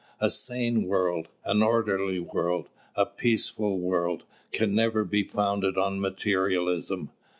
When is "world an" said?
0.87-1.61